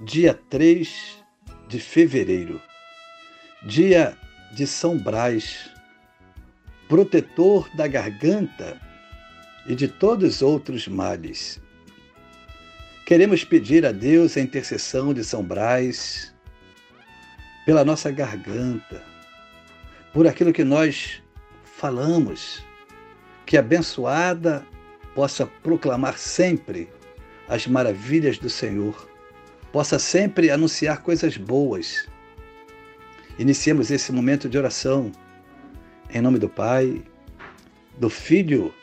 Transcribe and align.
dia 0.00 0.32
3 0.48 1.24
de 1.66 1.80
fevereiro, 1.80 2.62
dia 3.64 4.16
de 4.52 4.64
São 4.64 4.96
Brás, 4.96 5.70
protetor 6.88 7.68
da 7.74 7.88
garganta 7.88 8.80
e 9.66 9.74
de 9.74 9.88
todos 9.88 10.36
os 10.36 10.42
outros 10.42 10.86
males. 10.86 11.60
Queremos 13.04 13.42
pedir 13.42 13.84
a 13.84 13.90
Deus 13.90 14.36
a 14.36 14.40
intercessão 14.40 15.12
de 15.12 15.24
São 15.24 15.42
Brás 15.42 16.32
pela 17.66 17.84
nossa 17.84 18.12
garganta, 18.12 19.02
por 20.12 20.28
aquilo 20.28 20.52
que 20.52 20.62
nós 20.62 21.20
falamos, 21.64 22.64
que 23.44 23.58
abençoada 23.58 24.64
possa 25.12 25.44
proclamar 25.44 26.16
sempre 26.16 26.88
as 27.48 27.66
maravilhas 27.66 28.38
do 28.38 28.48
Senhor 28.48 29.07
possa 29.72 29.98
sempre 29.98 30.50
anunciar 30.50 31.02
coisas 31.02 31.36
boas. 31.36 32.08
Iniciemos 33.38 33.90
esse 33.90 34.12
momento 34.12 34.48
de 34.48 34.58
oração 34.58 35.12
em 36.10 36.20
nome 36.20 36.38
do 36.38 36.48
Pai, 36.48 37.02
do 37.98 38.08
Filho 38.08 38.74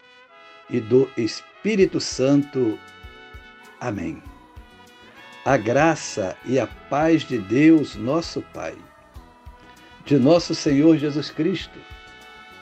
e 0.70 0.80
do 0.80 1.10
Espírito 1.18 2.00
Santo. 2.00 2.78
Amém. 3.80 4.22
A 5.44 5.58
graça 5.58 6.36
e 6.46 6.60
a 6.60 6.68
paz 6.68 7.24
de 7.24 7.38
Deus, 7.38 7.96
nosso 7.96 8.42
Pai, 8.54 8.76
de 10.06 10.18
nosso 10.18 10.54
Senhor 10.54 10.98
Jesus 10.98 11.30
Cristo 11.32 11.80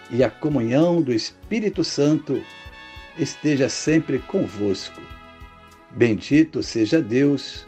e 0.10 0.24
a 0.24 0.30
comunhão 0.30 1.02
do 1.02 1.14
Espírito 1.14 1.84
Santo 1.84 2.42
esteja 3.18 3.70
sempre 3.70 4.20
convosco. 4.20 5.02
Bendito 5.92 6.64
seja 6.64 7.02
Deus 7.02 7.68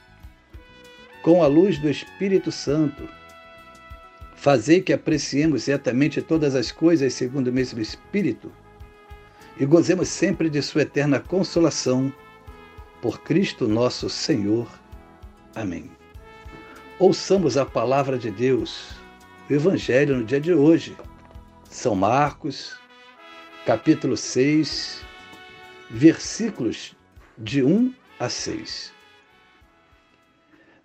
com 1.21 1.43
a 1.43 1.47
luz 1.47 1.77
do 1.77 1.89
Espírito 1.89 2.51
Santo. 2.51 3.07
Fazei 4.35 4.81
que 4.81 4.91
apreciemos 4.91 5.63
certamente 5.63 6.21
todas 6.21 6.55
as 6.55 6.71
coisas 6.71 7.13
segundo 7.13 7.49
o 7.49 7.53
mesmo 7.53 7.79
Espírito 7.79 8.51
e 9.59 9.65
gozemos 9.65 10.09
sempre 10.09 10.49
de 10.49 10.61
Sua 10.61 10.81
eterna 10.81 11.19
consolação. 11.19 12.11
Por 13.01 13.21
Cristo 13.21 13.67
nosso 13.67 14.09
Senhor. 14.09 14.67
Amém. 15.55 15.89
Ouçamos 16.99 17.57
a 17.57 17.65
palavra 17.65 18.17
de 18.17 18.29
Deus, 18.29 18.91
o 19.49 19.53
Evangelho 19.53 20.17
no 20.17 20.23
dia 20.23 20.39
de 20.39 20.53
hoje. 20.53 20.95
São 21.69 21.95
Marcos, 21.95 22.77
capítulo 23.65 24.15
6, 24.15 25.03
versículos 25.89 26.95
de 27.37 27.63
1 27.63 27.93
a 28.19 28.29
6. 28.29 29.00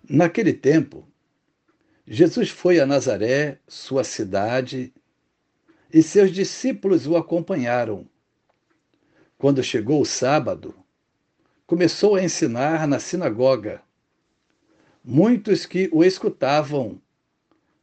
Naquele 0.09 0.53
tempo, 0.53 1.05
Jesus 2.07 2.49
foi 2.49 2.79
a 2.79 2.85
Nazaré, 2.85 3.59
sua 3.67 4.05
cidade, 4.05 4.93
e 5.93 6.01
seus 6.01 6.31
discípulos 6.31 7.05
o 7.05 7.17
acompanharam. 7.17 8.07
Quando 9.37 9.61
chegou 9.61 10.01
o 10.01 10.05
sábado, 10.05 10.73
começou 11.65 12.15
a 12.15 12.23
ensinar 12.23 12.87
na 12.87 12.99
sinagoga. 12.99 13.81
Muitos 15.03 15.65
que 15.65 15.89
o 15.91 16.01
escutavam 16.05 17.01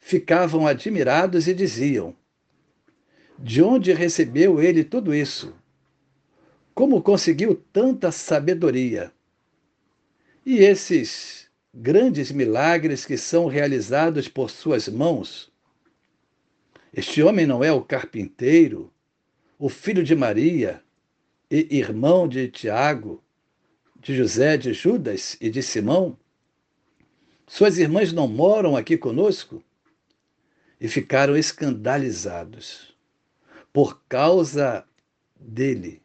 ficavam 0.01 0.67
admirados 0.67 1.47
e 1.47 1.53
diziam: 1.53 2.17
De 3.39 3.63
onde 3.63 3.93
recebeu 3.93 4.63
ele 4.63 4.83
tudo 4.83 5.15
isso? 5.15 5.55
Como 6.75 7.03
conseguiu 7.03 7.55
tanta 7.71 8.11
sabedoria? 8.11 9.13
E 10.47 10.59
esses 10.59 11.44
grandes 11.75 12.31
milagres 12.31 13.05
que 13.05 13.17
são 13.17 13.47
realizados 13.47 14.29
por 14.29 14.49
suas 14.49 14.89
mãos. 14.89 15.53
Este 16.93 17.21
homem 17.21 17.47
não 17.47 17.65
é 17.65 17.73
o 17.73 17.83
carpinteiro, 17.83 18.93
o 19.59 19.69
filho 19.69 20.05
de 20.05 20.15
Maria 20.15 20.81
e 21.51 21.77
irmão 21.77 22.29
de 22.29 22.47
Tiago, 22.49 23.23
de 23.99 24.15
José, 24.15 24.57
de 24.57 24.73
Judas 24.73 25.37
e 25.41 25.51
de 25.51 25.63
Simão? 25.63 26.17
Suas 27.45 27.77
irmãs 27.77 28.13
não 28.13 28.29
moram 28.29 28.77
aqui 28.77 28.97
conosco? 28.97 29.63
E 30.81 30.87
ficaram 30.87 31.37
escandalizados 31.37 32.97
por 33.73 34.01
causa 34.09 34.87
dele. 35.39 36.03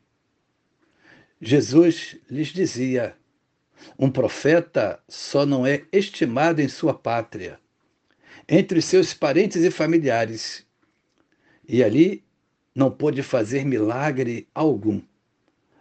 Jesus 1.39 2.17
lhes 2.29 2.47
dizia: 2.47 3.18
um 3.97 4.09
profeta 4.09 5.01
só 5.07 5.45
não 5.45 5.65
é 5.65 5.83
estimado 5.91 6.61
em 6.61 6.67
sua 6.67 6.93
pátria, 6.93 7.59
entre 8.47 8.81
seus 8.81 9.13
parentes 9.13 9.63
e 9.63 9.71
familiares, 9.71 10.65
e 11.67 11.83
ali 11.83 12.23
não 12.73 12.89
pôde 12.89 13.21
fazer 13.21 13.65
milagre 13.65 14.47
algum. 14.53 15.01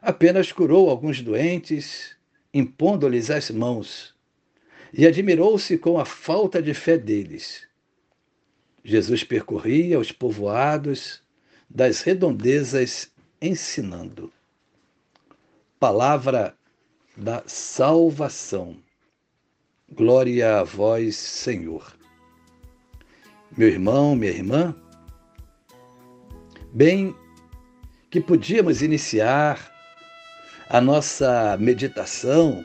Apenas 0.00 0.53
curou 0.53 0.91
alguns 0.91 1.22
doentes, 1.22 2.16
impondo-lhes 2.53 3.31
as 3.31 3.50
mãos, 3.50 4.14
e 4.92 5.06
admirou-se 5.06 5.76
com 5.78 5.98
a 5.98 6.04
falta 6.04 6.62
de 6.62 6.75
fé 6.75 6.97
deles. 6.97 7.66
Jesus 8.82 9.22
percorria 9.22 9.98
os 9.98 10.12
povoados 10.12 11.22
das 11.69 12.00
redondezas 12.03 13.10
ensinando. 13.41 14.32
Palavra 15.78 16.56
da 17.18 17.42
salvação. 17.46 18.76
Glória 19.90 20.60
a 20.60 20.62
vós, 20.62 21.16
Senhor. 21.16 21.92
Meu 23.56 23.68
irmão, 23.68 24.14
minha 24.14 24.30
irmã, 24.30 24.74
bem 26.72 27.14
que 28.08 28.20
podíamos 28.20 28.82
iniciar 28.82 29.72
a 30.68 30.80
nossa 30.80 31.56
meditação 31.58 32.64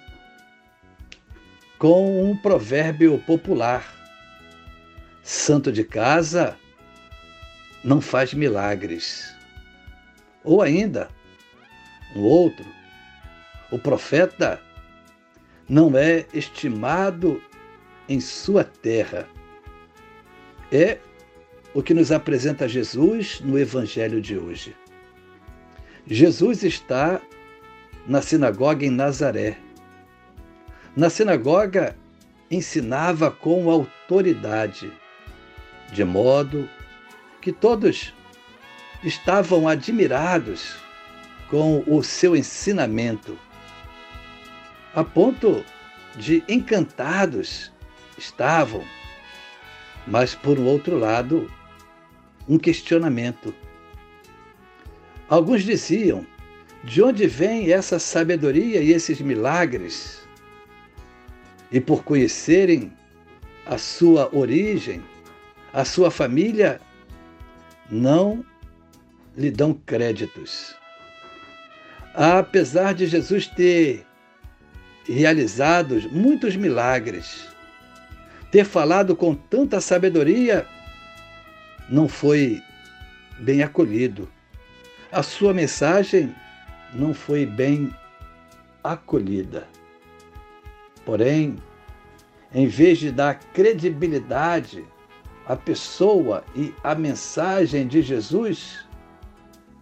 com 1.80 2.30
um 2.30 2.38
provérbio 2.38 3.18
popular: 3.26 3.92
Santo 5.24 5.72
de 5.72 5.84
casa 5.84 6.56
não 7.84 8.00
faz 8.00 8.36
milagres. 8.36 9.34
Ou 10.44 10.62
ainda, 10.62 11.10
um 12.16 12.22
outro, 12.22 12.83
o 13.74 13.80
profeta 13.80 14.62
não 15.68 15.98
é 15.98 16.28
estimado 16.32 17.42
em 18.08 18.20
sua 18.20 18.64
terra. 18.64 19.28
É 20.72 21.00
o 21.74 21.82
que 21.82 21.92
nos 21.92 22.12
apresenta 22.12 22.68
Jesus 22.68 23.42
no 23.42 23.58
Evangelho 23.58 24.22
de 24.22 24.38
hoje. 24.38 24.76
Jesus 26.06 26.62
está 26.62 27.20
na 28.06 28.22
sinagoga 28.22 28.86
em 28.86 28.92
Nazaré. 28.92 29.58
Na 30.96 31.10
sinagoga, 31.10 31.98
ensinava 32.52 33.32
com 33.32 33.72
autoridade, 33.72 34.94
de 35.92 36.04
modo 36.04 36.70
que 37.42 37.52
todos 37.52 38.14
estavam 39.04 39.68
admirados 39.68 40.76
com 41.50 41.84
o 41.88 42.04
seu 42.04 42.36
ensinamento 42.36 43.36
a 44.96 45.04
ponto 45.04 45.64
de 46.16 46.44
encantados 46.48 47.72
estavam, 48.18 48.84
mas 50.06 50.36
por 50.36 50.60
outro 50.60 50.98
lado, 50.98 51.52
um 52.48 52.58
questionamento. 52.58 53.54
Alguns 55.30 55.64
diziam: 55.64 56.26
de 56.84 57.02
onde 57.02 57.26
vem 57.28 57.72
essa 57.72 57.98
sabedoria 57.98 58.82
e 58.82 58.92
esses 58.92 59.20
milagres? 59.22 60.22
E 61.72 61.80
por 61.80 62.04
conhecerem 62.04 62.94
a 63.66 63.78
sua 63.78 64.30
origem, 64.36 65.02
a 65.74 65.84
sua 65.84 66.12
família, 66.12 66.80
não 67.90 68.46
lhe 69.36 69.50
dão 69.50 69.74
créditos. 69.74 70.76
Apesar 72.14 72.94
de 72.94 73.08
Jesus 73.08 73.48
ter 73.48 74.06
realizado 75.06 76.02
muitos 76.12 76.56
milagres, 76.56 77.48
ter 78.52 78.66
falado 78.66 79.16
com 79.16 79.36
tanta 79.36 79.82
sabedoria, 79.82 80.66
não 81.90 82.08
foi 82.08 82.62
bem 83.40 83.64
acolhido. 83.64 84.30
A 85.12 85.22
sua 85.22 85.54
mensagem 85.54 86.34
não 86.94 87.14
foi 87.14 87.46
bem 87.46 87.94
acolhida. 88.84 89.68
Porém, 91.06 91.58
em 92.54 92.68
vez 92.68 93.00
de 93.00 93.12
dar 93.12 93.40
credibilidade 93.54 94.86
à 95.46 95.56
pessoa 95.56 96.44
e 96.56 96.74
à 96.84 96.96
mensagem 96.96 97.88
de 97.88 98.02
Jesus, 98.02 98.86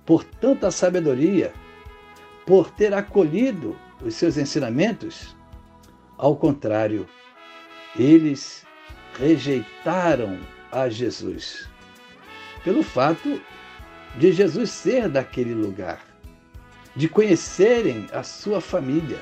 por 0.05 0.23
tanta 0.23 0.71
sabedoria, 0.71 1.53
por 2.45 2.71
ter 2.71 2.93
acolhido 2.93 3.77
os 4.03 4.15
seus 4.15 4.37
ensinamentos, 4.37 5.35
ao 6.17 6.35
contrário, 6.35 7.07
eles 7.95 8.65
rejeitaram 9.17 10.39
a 10.71 10.89
Jesus, 10.89 11.69
pelo 12.63 12.83
fato 12.83 13.41
de 14.17 14.31
Jesus 14.31 14.69
ser 14.69 15.09
daquele 15.09 15.53
lugar, 15.53 16.05
de 16.95 17.07
conhecerem 17.07 18.07
a 18.11 18.23
sua 18.23 18.61
família. 18.61 19.19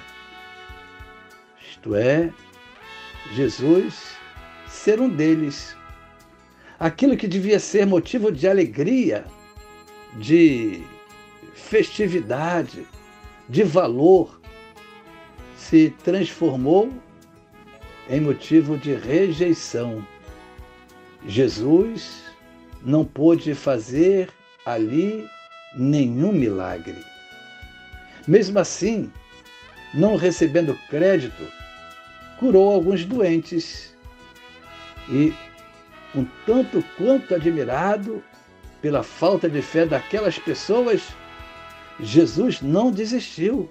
Isto 1.62 1.96
é, 1.96 2.34
Jesus 3.34 4.18
ser 4.68 5.00
um 5.00 5.10
deles. 5.10 5.76
Aquilo 6.80 7.18
que 7.18 7.28
devia 7.28 7.60
ser 7.60 7.86
motivo 7.86 8.32
de 8.32 8.48
alegria, 8.48 9.26
de 10.16 10.82
festividade, 11.54 12.88
de 13.50 13.64
valor, 13.64 14.39
se 15.60 15.94
transformou 16.04 16.90
em 18.10 18.22
motivo 18.22 18.78
de 18.78 18.96
rejeição. 18.96 20.06
Jesus 21.28 22.24
não 22.82 23.04
pôde 23.04 23.54
fazer 23.54 24.30
ali 24.66 25.28
nenhum 25.76 26.32
milagre. 26.32 26.96
Mesmo 28.26 28.58
assim, 28.58 29.12
não 29.94 30.16
recebendo 30.16 30.80
crédito, 30.90 31.44
curou 32.40 32.72
alguns 32.72 33.04
doentes 33.04 33.94
e, 35.10 35.34
um 36.16 36.26
tanto 36.46 36.82
quanto 36.98 37.36
admirado 37.36 38.24
pela 38.82 39.04
falta 39.04 39.50
de 39.50 39.62
fé 39.62 39.86
daquelas 39.86 40.40
pessoas, 40.40 41.02
Jesus 42.00 42.62
não 42.62 42.92
desistiu, 42.92 43.70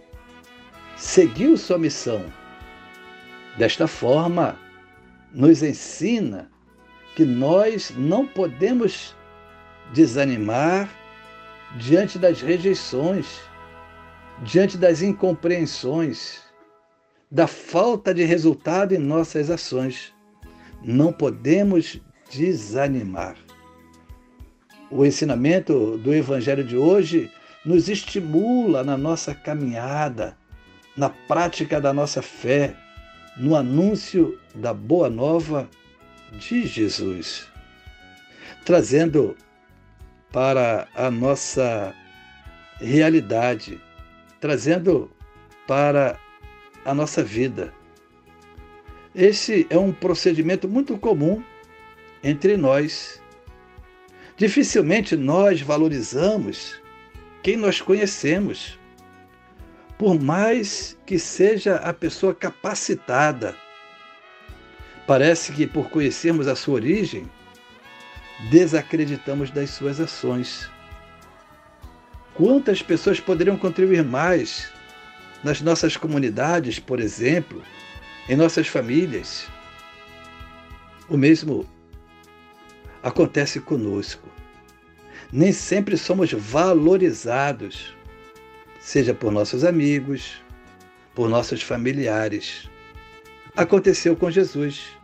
seguiu 0.98 1.56
sua 1.56 1.78
missão 1.78 2.24
Desta 3.58 3.88
forma, 3.88 4.56
nos 5.34 5.64
ensina 5.64 6.48
que 7.16 7.24
nós 7.24 7.92
não 7.96 8.24
podemos 8.24 9.16
desanimar 9.92 10.88
diante 11.76 12.20
das 12.20 12.40
rejeições, 12.40 13.40
diante 14.44 14.78
das 14.78 15.02
incompreensões, 15.02 16.40
da 17.28 17.48
falta 17.48 18.14
de 18.14 18.22
resultado 18.22 18.94
em 18.94 18.98
nossas 18.98 19.50
ações. 19.50 20.14
Não 20.80 21.12
podemos 21.12 22.00
desanimar. 22.30 23.34
O 24.88 25.04
ensinamento 25.04 25.98
do 25.98 26.14
Evangelho 26.14 26.62
de 26.62 26.76
hoje 26.76 27.28
nos 27.64 27.88
estimula 27.88 28.84
na 28.84 28.96
nossa 28.96 29.34
caminhada, 29.34 30.38
na 30.98 31.08
prática 31.08 31.80
da 31.80 31.94
nossa 31.94 32.20
fé 32.20 32.74
no 33.36 33.54
anúncio 33.54 34.36
da 34.52 34.74
boa 34.74 35.08
nova 35.08 35.70
de 36.32 36.66
Jesus, 36.66 37.46
trazendo 38.64 39.36
para 40.32 40.88
a 40.96 41.08
nossa 41.08 41.94
realidade, 42.80 43.80
trazendo 44.40 45.08
para 45.68 46.18
a 46.84 46.92
nossa 46.92 47.22
vida. 47.22 47.72
Esse 49.14 49.68
é 49.70 49.78
um 49.78 49.92
procedimento 49.92 50.68
muito 50.68 50.98
comum 50.98 51.40
entre 52.24 52.56
nós. 52.56 53.22
Dificilmente 54.36 55.16
nós 55.16 55.60
valorizamos 55.60 56.82
quem 57.40 57.56
nós 57.56 57.80
conhecemos 57.80 58.76
por 59.98 60.18
mais 60.18 60.96
que 61.04 61.18
seja 61.18 61.76
a 61.76 61.92
pessoa 61.92 62.32
capacitada. 62.32 63.56
Parece 65.06 65.52
que, 65.52 65.66
por 65.66 65.90
conhecermos 65.90 66.46
a 66.46 66.54
sua 66.54 66.74
origem, 66.74 67.28
desacreditamos 68.50 69.50
das 69.50 69.70
suas 69.70 69.98
ações. 69.98 70.70
Quantas 72.34 72.80
pessoas 72.80 73.18
poderiam 73.18 73.56
contribuir 73.56 74.04
mais 74.04 74.70
nas 75.42 75.60
nossas 75.60 75.96
comunidades, 75.96 76.78
por 76.78 77.00
exemplo, 77.00 77.60
em 78.28 78.36
nossas 78.36 78.68
famílias? 78.68 79.48
O 81.08 81.16
mesmo 81.16 81.68
acontece 83.02 83.58
conosco. 83.60 84.28
Nem 85.32 85.52
sempre 85.52 85.96
somos 85.96 86.32
valorizados 86.32 87.97
seja 88.80 89.14
por 89.14 89.32
nossos 89.32 89.64
amigos, 89.64 90.42
por 91.14 91.28
nossos 91.28 91.62
familiares. 91.62 92.68
Aconteceu 93.56 94.16
com 94.16 94.30
Jesus. 94.30 94.96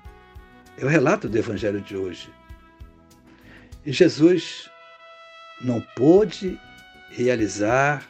É 0.78 0.84
o 0.84 0.88
relato 0.88 1.28
do 1.28 1.38
Evangelho 1.38 1.80
de 1.80 1.96
hoje. 1.96 2.30
E 3.84 3.92
Jesus 3.92 4.70
não 5.60 5.80
pôde 5.96 6.58
realizar 7.10 8.08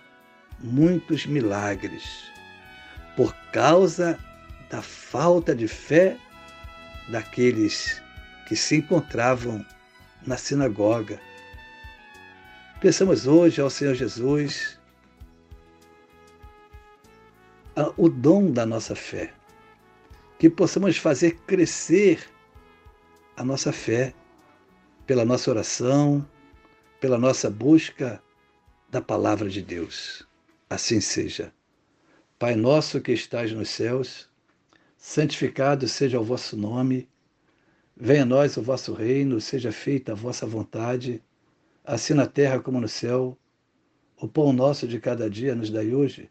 muitos 0.61 1.27
milagres 1.27 2.05
por 3.17 3.35
causa 3.53 4.19
da 4.71 4.81
falta 4.81 5.55
de 5.55 5.69
fé 5.69 6.17
daqueles 7.09 8.03
que 8.49 8.57
se 8.57 8.77
encontravam 8.77 9.65
na 10.27 10.37
sinagoga. 10.37 11.21
Pensamos 12.81 13.27
hoje 13.27 13.61
ao 13.61 13.71
Senhor 13.71 13.95
Jesus 13.95 14.79
o 17.97 18.09
dom 18.09 18.53
da 18.53 18.65
nossa 18.65 18.95
fé, 18.95 19.35
que 20.39 20.49
possamos 20.49 20.97
fazer 20.97 21.39
crescer 21.47 22.25
a 23.37 23.45
nossa 23.45 23.73
fé 23.73 24.15
pela 25.07 25.25
nossa 25.25 25.51
oração, 25.51 26.27
pela 27.01 27.19
nossa 27.19 27.51
busca 27.51 28.23
da 28.89 29.03
palavra 29.03 29.49
de 29.49 29.61
Deus. 29.61 30.27
Assim 30.71 31.01
seja. 31.01 31.53
Pai 32.39 32.55
nosso 32.55 33.01
que 33.01 33.13
estás 33.13 33.53
nos 33.53 33.71
céus, 33.71 34.31
santificado 34.97 35.89
seja 35.89 36.21
o 36.21 36.25
vosso 36.25 36.57
nome. 36.57 37.09
Venha 37.97 38.23
a 38.23 38.27
nós 38.27 38.57
o 38.57 38.63
vosso 38.63 38.93
reino, 38.93 39.41
seja 39.41 39.73
feita 39.73 40.13
a 40.13 40.17
vossa 40.17 40.47
vontade, 40.47 41.23
assim 41.85 42.15
na 42.15 42.27
terra 42.27 42.61
como 42.61 42.81
no 42.81 42.89
céu. 42.89 43.37
O 44.17 44.29
pão 44.29 44.53
nosso 44.53 44.87
de 44.87 45.01
cada 45.01 45.29
dia 45.29 45.55
nos 45.57 45.71
dai 45.71 45.93
hoje 45.93 46.31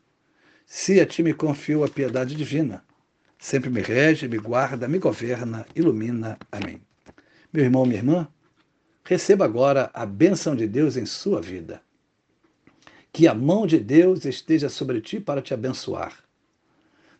se 0.73 1.01
a 1.01 1.05
ti 1.05 1.21
me 1.21 1.33
confio 1.33 1.83
a 1.83 1.89
piedade 1.89 2.33
divina, 2.33 2.81
sempre 3.37 3.69
me 3.69 3.81
rege, 3.81 4.25
me 4.25 4.37
guarda, 4.37 4.87
me 4.87 4.99
governa, 4.99 5.65
ilumina. 5.75 6.37
Amém. 6.49 6.81
Meu 7.51 7.65
irmão, 7.65 7.85
minha 7.85 7.99
irmã, 7.99 8.27
receba 9.03 9.43
agora 9.43 9.91
a 9.93 10.05
bênção 10.05 10.55
de 10.55 10.65
Deus 10.65 10.95
em 10.95 11.05
sua 11.05 11.41
vida. 11.41 11.81
Que 13.11 13.27
a 13.27 13.33
mão 13.33 13.67
de 13.67 13.79
Deus 13.79 14.23
esteja 14.23 14.69
sobre 14.69 15.01
ti 15.01 15.19
para 15.19 15.41
te 15.41 15.53
abençoar, 15.53 16.23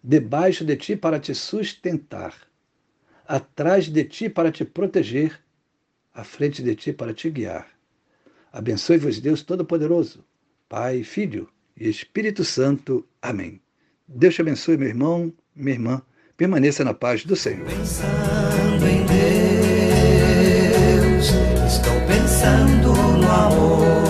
debaixo 0.02 0.64
de 0.64 0.78
ti 0.78 0.96
para 0.96 1.20
te 1.20 1.36
sustentar, 1.36 2.34
atrás 3.28 3.90
de 3.90 4.06
ti 4.06 4.30
para 4.30 4.50
te 4.50 4.64
proteger, 4.64 5.38
à 6.14 6.24
frente 6.24 6.64
de 6.64 6.74
ti 6.74 6.94
para 6.94 7.14
te 7.14 7.30
guiar. 7.30 7.68
Abençoe-vos 8.54 9.20
Deus 9.20 9.44
Todo-Poderoso, 9.44 10.24
Pai, 10.70 11.04
Filho 11.04 11.52
e 11.78 11.90
Espírito 11.90 12.44
Santo. 12.44 13.06
Amém. 13.22 13.62
Deus 14.08 14.36
te 14.36 14.42
abençoe, 14.42 14.78
meu 14.78 14.88
irmão, 14.90 15.34
minha 15.56 15.76
irmã. 15.76 16.02
Permaneça 16.36 16.84
na 16.84 16.94
paz 16.94 17.24
do 17.24 17.36
Senhor. 17.36 17.68
Pensando 17.68 18.88
em 18.88 19.06
Deus, 21.06 21.28
estou 21.72 21.94
pensando 22.08 22.94
no 22.94 23.32
amor. 23.32 24.01